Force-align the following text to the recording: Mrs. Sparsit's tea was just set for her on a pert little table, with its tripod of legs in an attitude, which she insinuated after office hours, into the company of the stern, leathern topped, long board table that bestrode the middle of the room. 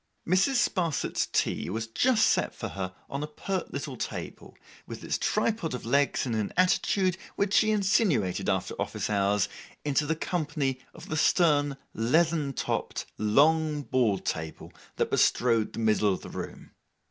Mrs. 0.27 0.55
Sparsit's 0.67 1.27
tea 1.27 1.69
was 1.69 1.85
just 1.85 2.25
set 2.25 2.55
for 2.55 2.69
her 2.69 2.95
on 3.07 3.21
a 3.21 3.27
pert 3.27 3.71
little 3.71 3.95
table, 3.95 4.57
with 4.87 5.03
its 5.03 5.19
tripod 5.19 5.75
of 5.75 5.85
legs 5.85 6.25
in 6.25 6.33
an 6.33 6.51
attitude, 6.57 7.19
which 7.35 7.53
she 7.53 7.69
insinuated 7.69 8.49
after 8.49 8.73
office 8.81 9.11
hours, 9.11 9.47
into 9.85 10.07
the 10.07 10.15
company 10.15 10.79
of 10.95 11.07
the 11.09 11.17
stern, 11.17 11.77
leathern 11.93 12.51
topped, 12.53 13.05
long 13.19 13.83
board 13.83 14.25
table 14.25 14.73
that 14.95 15.11
bestrode 15.11 15.73
the 15.73 15.77
middle 15.77 16.11
of 16.11 16.21
the 16.21 16.29
room. 16.29 16.71